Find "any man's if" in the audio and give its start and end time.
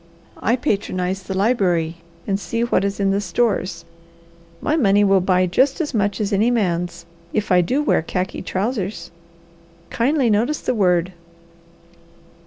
6.33-7.51